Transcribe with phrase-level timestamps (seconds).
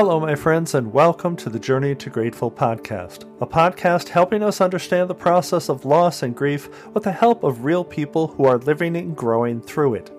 [0.00, 4.62] Hello, my friends, and welcome to the Journey to Grateful podcast, a podcast helping us
[4.62, 8.56] understand the process of loss and grief with the help of real people who are
[8.56, 10.10] living and growing through it.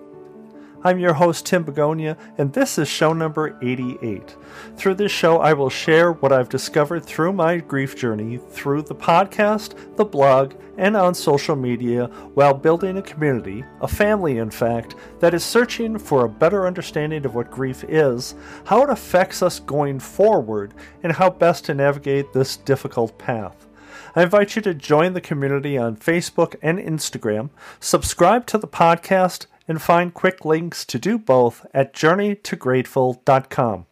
[0.84, 4.36] I'm your host, Tim Begonia, and this is show number 88.
[4.76, 8.94] Through this show, I will share what I've discovered through my grief journey through the
[8.94, 14.96] podcast, the blog, and on social media while building a community, a family, in fact,
[15.20, 19.60] that is searching for a better understanding of what grief is, how it affects us
[19.60, 23.68] going forward, and how best to navigate this difficult path.
[24.16, 29.46] I invite you to join the community on Facebook and Instagram, subscribe to the podcast,
[29.72, 33.86] and find quick links to do both at journeytograteful.com.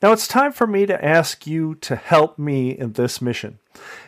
[0.00, 3.58] Now it's time for me to ask you to help me in this mission.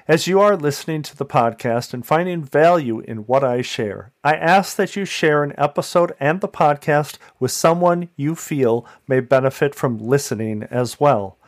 [0.06, 4.36] As you are listening to the podcast and finding value in what I share, I
[4.36, 9.74] ask that you share an episode and the podcast with someone you feel may benefit
[9.74, 11.38] from listening as well.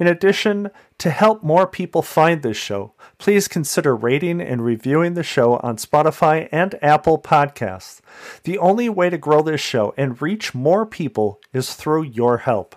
[0.00, 5.22] In addition, to help more people find this show, please consider rating and reviewing the
[5.22, 8.00] show on Spotify and Apple Podcasts.
[8.44, 12.76] The only way to grow this show and reach more people is through your help.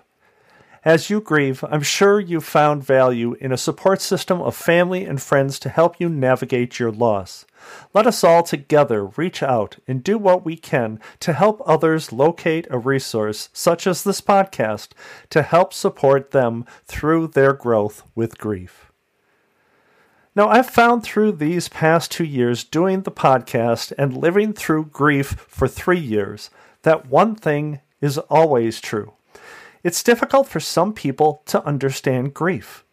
[0.85, 5.21] As you grieve, I'm sure you've found value in a support system of family and
[5.21, 7.45] friends to help you navigate your loss.
[7.93, 12.67] Let us all together reach out and do what we can to help others locate
[12.69, 14.89] a resource such as this podcast
[15.29, 18.91] to help support them through their growth with grief.
[20.35, 25.45] Now, I've found through these past two years doing the podcast and living through grief
[25.47, 26.49] for three years
[26.81, 29.13] that one thing is always true.
[29.83, 32.85] It's difficult for some people to understand grief.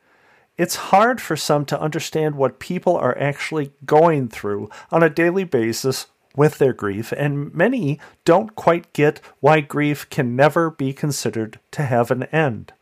[0.57, 5.45] It's hard for some to understand what people are actually going through on a daily
[5.45, 11.61] basis with their grief, and many don't quite get why grief can never be considered
[11.71, 12.73] to have an end.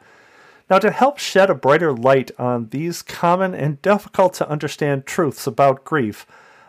[0.71, 5.47] Now, to help shed a brighter light on these common and difficult to understand truths
[5.47, 6.27] about grief,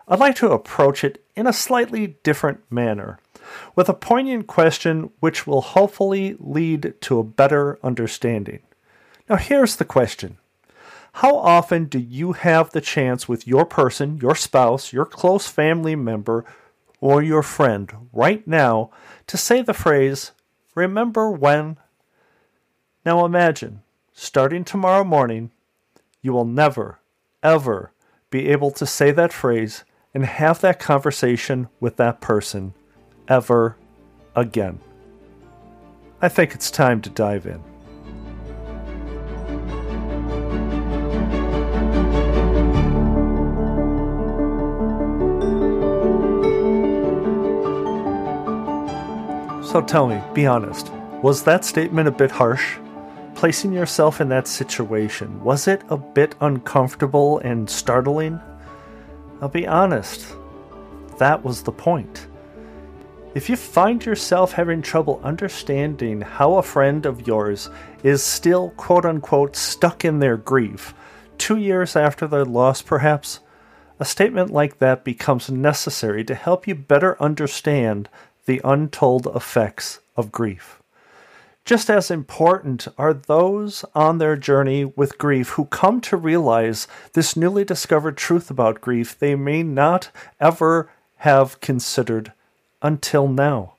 [0.07, 3.19] I'd like to approach it in a slightly different manner
[3.75, 8.59] with a poignant question which will hopefully lead to a better understanding.
[9.29, 10.37] Now, here's the question
[11.13, 15.95] How often do you have the chance with your person, your spouse, your close family
[15.95, 16.45] member,
[17.01, 18.89] or your friend right now
[19.27, 20.31] to say the phrase,
[20.75, 21.77] Remember when?
[23.05, 23.81] Now imagine,
[24.13, 25.51] starting tomorrow morning,
[26.21, 26.99] you will never,
[27.41, 27.91] ever
[28.29, 29.83] be able to say that phrase
[30.13, 32.73] and have that conversation with that person
[33.29, 33.77] ever
[34.35, 34.79] again.
[36.21, 37.63] I think it's time to dive in.
[49.63, 50.91] So tell me, be honest,
[51.21, 52.77] was that statement a bit harsh?
[53.35, 58.39] Placing yourself in that situation, was it a bit uncomfortable and startling?
[59.41, 60.35] I'll be honest,
[61.19, 62.28] that was the point.
[63.39, 67.69] If you find yourself having trouble understanding how a friend of yours
[68.03, 70.93] is still quote unquote stuck in their grief,
[71.37, 73.39] two years after their loss perhaps,
[73.97, 78.09] a statement like that becomes necessary to help you better understand
[78.45, 80.81] the untold effects of grief.
[81.63, 87.37] Just as important are those on their journey with grief who come to realize this
[87.37, 90.09] newly discovered truth about grief they may not
[90.41, 92.33] ever have considered
[92.81, 93.73] until now.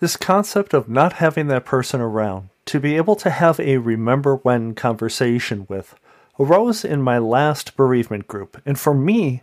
[0.00, 4.36] This concept of not having that person around to be able to have a remember
[4.36, 5.94] when conversation with
[6.38, 9.42] arose in my last bereavement group, and for me,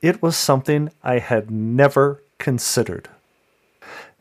[0.00, 3.08] it was something I had never considered.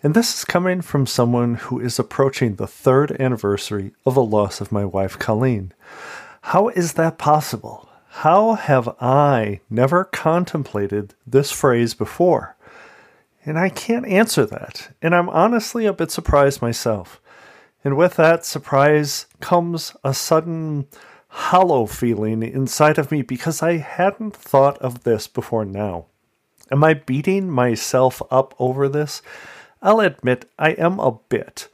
[0.01, 4.61] And this is coming from someone who is approaching the third anniversary of the loss
[4.61, 5.73] of my wife, Colleen.
[6.41, 7.89] How is that possible?
[8.09, 12.55] How have I never contemplated this phrase before?
[13.45, 14.95] And I can't answer that.
[15.01, 17.21] And I'm honestly a bit surprised myself.
[17.83, 20.88] And with that surprise comes a sudden
[21.30, 26.06] hollow feeling inside of me because I hadn't thought of this before now.
[26.71, 29.21] Am I beating myself up over this?
[29.81, 31.69] I'll admit I am a bit,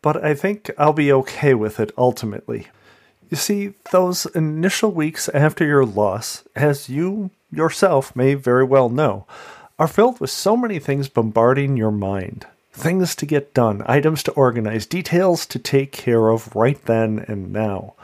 [0.00, 2.68] but I think I'll be okay with it ultimately.
[3.28, 9.26] You see, those initial weeks after your loss, as you yourself may very well know,
[9.78, 12.46] are filled with so many things bombarding your mind.
[12.72, 17.52] Things to get done, items to organize, details to take care of right then and
[17.52, 17.94] now.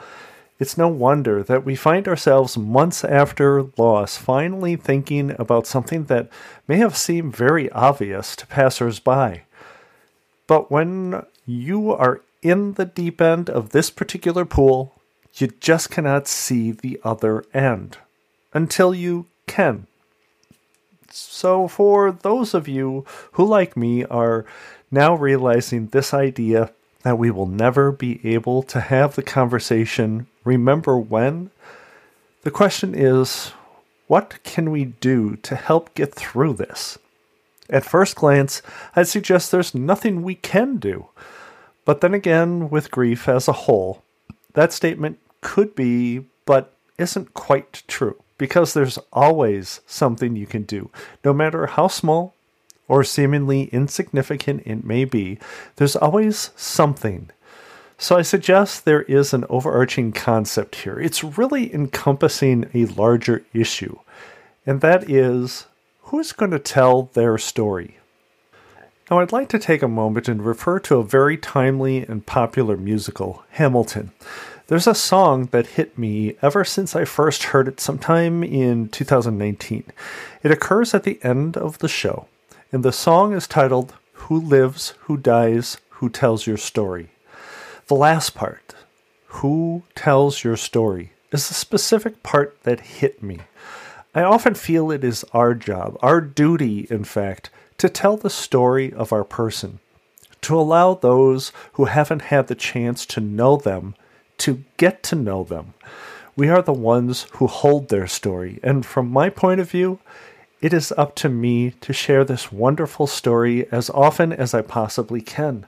[0.59, 6.29] It's no wonder that we find ourselves months after loss finally thinking about something that
[6.67, 9.43] may have seemed very obvious to passers by.
[10.47, 14.93] But when you are in the deep end of this particular pool,
[15.35, 17.97] you just cannot see the other end
[18.53, 19.87] until you can.
[21.11, 24.45] So, for those of you who, like me, are
[24.91, 26.71] now realizing this idea
[27.03, 31.51] that we will never be able to have the conversation, remember when?
[32.43, 33.51] The question is
[34.07, 36.97] what can we do to help get through this?
[37.69, 38.63] At first glance,
[38.95, 41.09] I'd suggest there's nothing we can do.
[41.85, 44.01] But then again, with grief as a whole,
[44.53, 50.89] that statement could be, but isn't quite true, because there's always something you can do.
[51.23, 52.33] No matter how small
[52.87, 55.37] or seemingly insignificant it may be,
[55.75, 57.29] there's always something.
[57.99, 60.99] So I suggest there is an overarching concept here.
[60.99, 63.99] It's really encompassing a larger issue,
[64.65, 65.67] and that is
[66.03, 67.97] who's going to tell their story?
[69.11, 72.77] Now, I'd like to take a moment and refer to a very timely and popular
[72.77, 74.11] musical, Hamilton.
[74.69, 79.83] There's a song that hit me ever since I first heard it sometime in 2019.
[80.43, 82.27] It occurs at the end of the show,
[82.71, 87.09] and the song is titled Who Lives, Who Dies, Who Tells Your Story.
[87.87, 88.75] The last part,
[89.41, 93.39] Who Tells Your Story, is the specific part that hit me.
[94.13, 97.49] I often feel it is our job, our duty, in fact,
[97.79, 99.79] to tell the story of our person,
[100.41, 103.95] to allow those who haven't had the chance to know them
[104.39, 105.73] to get to know them.
[106.35, 109.99] We are the ones who hold their story, and from my point of view,
[110.61, 115.21] it is up to me to share this wonderful story as often as I possibly
[115.21, 115.65] can.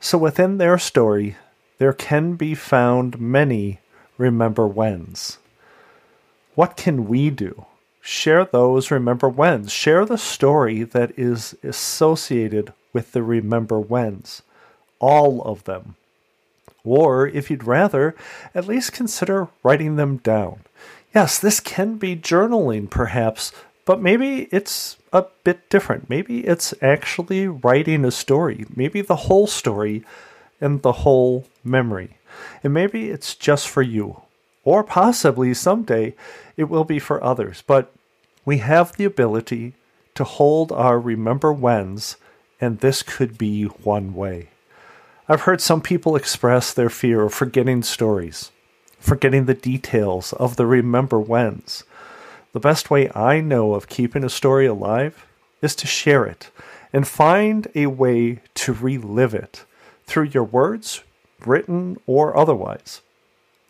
[0.00, 1.36] So within their story,
[1.78, 3.80] there can be found many
[4.16, 5.38] remember whens.
[6.54, 7.66] What can we do?
[8.00, 9.72] Share those remember whens.
[9.72, 14.42] Share the story that is associated with the remember whens.
[14.98, 15.96] All of them.
[16.84, 18.14] Or, if you'd rather,
[18.54, 20.60] at least consider writing them down.
[21.14, 23.52] Yes, this can be journaling, perhaps,
[23.84, 26.08] but maybe it's a bit different.
[26.08, 30.04] Maybe it's actually writing a story, maybe the whole story
[30.60, 32.16] and the whole memory.
[32.64, 34.22] And maybe it's just for you,
[34.64, 36.14] or possibly someday
[36.56, 37.62] it will be for others.
[37.66, 37.92] But
[38.44, 39.74] we have the ability
[40.14, 42.16] to hold our remember whens,
[42.60, 44.48] and this could be one way.
[45.28, 48.50] I've heard some people express their fear of forgetting stories,
[48.98, 51.84] forgetting the details of the remember whens.
[52.52, 55.24] The best way I know of keeping a story alive
[55.62, 56.50] is to share it
[56.92, 59.64] and find a way to relive it
[60.06, 61.04] through your words,
[61.46, 63.00] written or otherwise.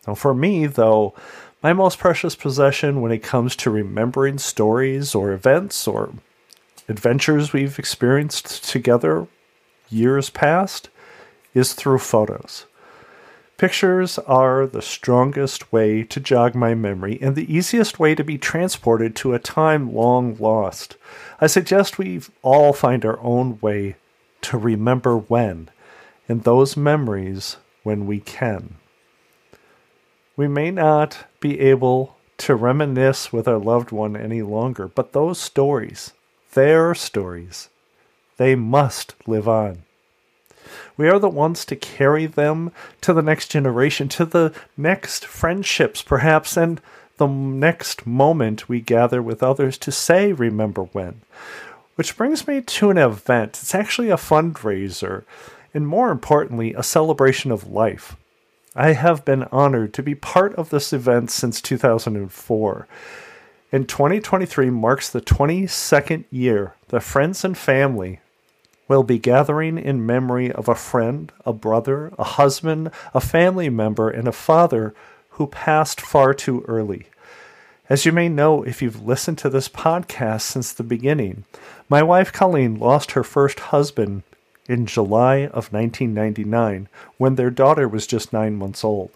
[0.07, 1.13] Now, for me, though,
[1.61, 6.13] my most precious possession when it comes to remembering stories or events or
[6.89, 9.27] adventures we've experienced together
[9.89, 10.89] years past
[11.53, 12.65] is through photos.
[13.57, 18.37] Pictures are the strongest way to jog my memory and the easiest way to be
[18.37, 20.97] transported to a time long lost.
[21.39, 23.95] I suggest we all find our own way
[24.41, 25.69] to remember when,
[26.27, 28.75] and those memories when we can.
[30.35, 35.39] We may not be able to reminisce with our loved one any longer, but those
[35.39, 36.11] stories,
[36.53, 37.69] their stories,
[38.37, 39.83] they must live on.
[40.95, 42.71] We are the ones to carry them
[43.01, 46.79] to the next generation, to the next friendships, perhaps, and
[47.17, 51.21] the next moment we gather with others to say, Remember when.
[51.95, 53.59] Which brings me to an event.
[53.61, 55.23] It's actually a fundraiser,
[55.73, 58.15] and more importantly, a celebration of life.
[58.75, 62.87] I have been honored to be part of this event since 2004.
[63.71, 68.19] And 2023 marks the 22nd year the friends and family
[68.87, 74.09] will be gathering in memory of a friend, a brother, a husband, a family member,
[74.09, 74.93] and a father
[75.31, 77.07] who passed far too early.
[77.89, 81.43] As you may know if you've listened to this podcast since the beginning,
[81.89, 84.23] my wife Colleen lost her first husband
[84.67, 86.87] in July of 1999
[87.17, 89.11] when their daughter was just nine months old.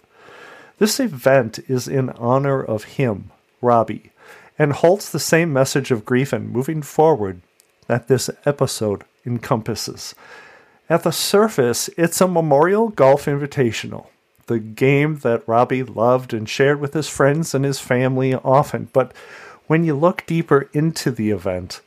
[0.78, 4.12] This event is in honor of him, Robbie,
[4.58, 7.40] and holds the same message of grief and moving forward
[7.88, 10.14] that this episode encompasses.
[10.88, 14.06] At the surface, it's a memorial golf invitational,
[14.46, 18.88] the game that Robbie loved and shared with his friends and his family often.
[18.92, 19.12] But
[19.66, 21.82] when you look deeper into the event,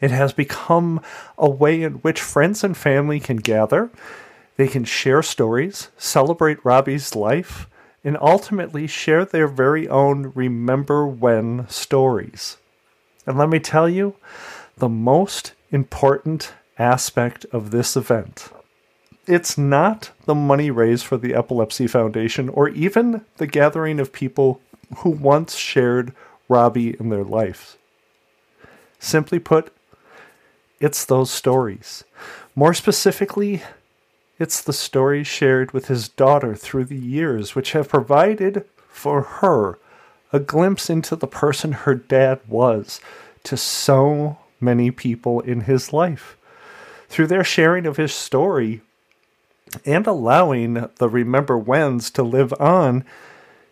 [0.00, 1.00] it has become
[1.36, 3.90] a way in which friends and family can gather,
[4.56, 7.68] they can share stories, celebrate Robbie's life,
[8.04, 12.56] and ultimately share their very own remember when stories.
[13.26, 14.16] And let me tell you,
[14.76, 18.48] the most important aspect of this event
[19.26, 24.60] It's not the money raised for the Epilepsy Foundation or even the gathering of people
[24.98, 26.12] who once shared
[26.48, 27.78] Robbie in their lives.
[28.98, 29.72] Simply put,
[30.80, 32.02] it's those stories.
[32.56, 33.62] More specifically,
[34.38, 39.78] it's the stories shared with his daughter through the years, which have provided for her
[40.32, 43.00] a glimpse into the person her dad was
[43.44, 46.36] to so many people in his life.
[47.08, 48.80] Through their sharing of his story
[49.84, 53.04] and allowing the Remember Whens to live on,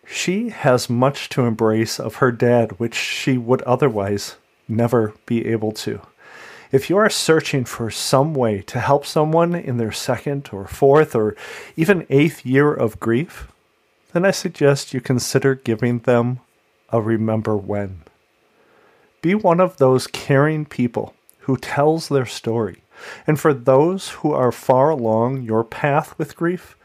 [0.06, 4.36] she has much to embrace of her dad, which she would otherwise
[4.68, 6.00] never be able to.
[6.72, 11.14] If you are searching for some way to help someone in their second or fourth
[11.14, 11.34] or
[11.76, 13.50] even eighth year of grief,
[14.12, 16.40] then I suggest you consider giving them
[16.90, 18.02] a Remember When.
[19.22, 22.82] Be one of those caring people who tells their story.
[23.26, 26.76] And for those who are far along your path with grief,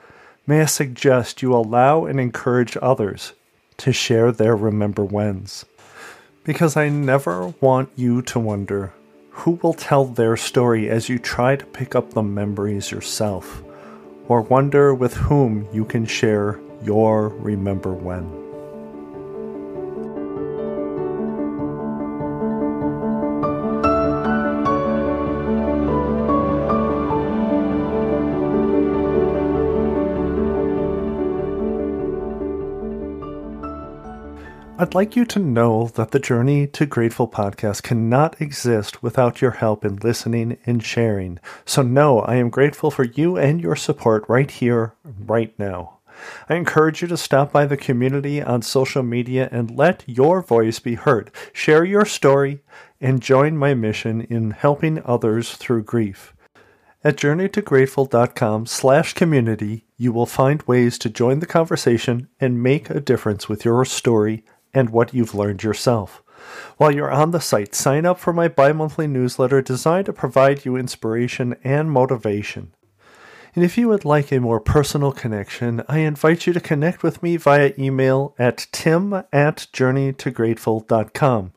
[0.45, 3.33] may I suggest you allow and encourage others
[3.77, 5.65] to share their Remember Whens.
[6.43, 8.93] Because I never want you to wonder
[9.29, 13.63] who will tell their story as you try to pick up the memories yourself,
[14.27, 18.44] or wonder with whom you can share your Remember When.
[34.77, 39.51] I'd like you to know that the Journey to Grateful podcast cannot exist without your
[39.51, 41.39] help in listening and sharing.
[41.63, 45.99] So, know I am grateful for you and your support right here, right now.
[46.49, 50.79] I encourage you to stop by the community on social media and let your voice
[50.79, 51.31] be heard.
[51.53, 52.61] Share your story
[52.99, 56.33] and join my mission in helping others through grief.
[57.01, 62.99] At journeytograteful.com slash community, you will find ways to join the conversation and make a
[62.99, 64.43] difference with your story
[64.75, 66.21] and what you've learned yourself.
[66.77, 70.65] While you're on the site, sign up for my bi monthly newsletter designed to provide
[70.65, 72.73] you inspiration and motivation.
[73.55, 77.23] And if you would like a more personal connection, I invite you to connect with
[77.23, 81.53] me via email at tim at journeytograteful.com.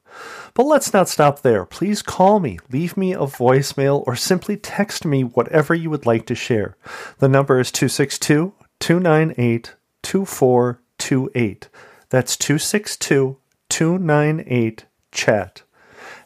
[0.55, 1.65] But let's not stop there.
[1.65, 6.25] Please call me, leave me a voicemail, or simply text me whatever you would like
[6.27, 6.77] to share.
[7.19, 11.69] The number is 262 298 2428.
[12.11, 13.37] That's 262
[13.69, 15.63] 298 chat.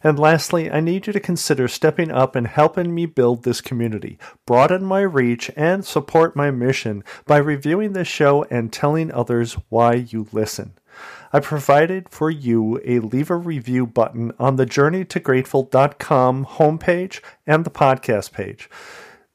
[0.04, 4.18] And lastly, I need you to consider stepping up and helping me build this community,
[4.46, 9.94] broaden my reach, and support my mission by reviewing this show and telling others why
[9.94, 10.74] you listen.
[11.32, 17.70] I provided for you a leave a review button on the journeytograteful.com homepage and the
[17.70, 18.68] podcast page.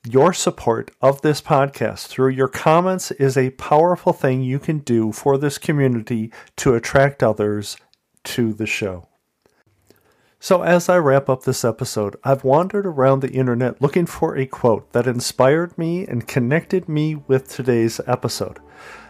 [0.10, 5.12] Your support of this podcast through your comments is a powerful thing you can do
[5.12, 7.76] for this community to attract others
[8.24, 9.10] to the show.
[10.40, 14.46] So, as I wrap up this episode, I've wandered around the internet looking for a
[14.46, 18.60] quote that inspired me and connected me with today's episode.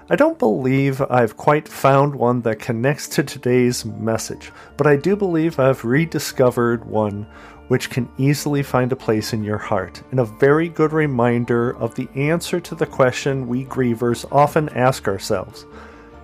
[0.10, 5.18] I don't believe I've quite found one that connects to today's message, but I do
[5.18, 7.28] believe I've rediscovered one
[7.68, 11.94] which can easily find a place in your heart, and a very good reminder of
[11.96, 15.66] the answer to the question we grievers often ask ourselves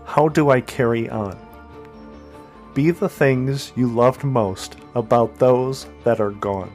[0.05, 1.37] How do I carry on?
[2.73, 6.71] Be the things you loved most about those that are gone.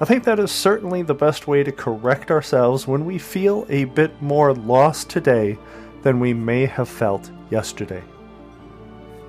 [0.00, 3.84] I think that is certainly the best way to correct ourselves when we feel a
[3.84, 5.58] bit more lost today
[6.02, 8.02] than we may have felt yesterday.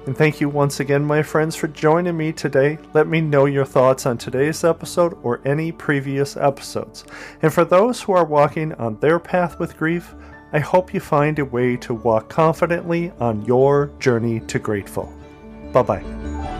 [0.07, 2.79] And thank you once again, my friends, for joining me today.
[2.93, 7.05] Let me know your thoughts on today's episode or any previous episodes.
[7.43, 10.15] And for those who are walking on their path with grief,
[10.53, 15.13] I hope you find a way to walk confidently on your journey to grateful.
[15.71, 16.57] Bye bye.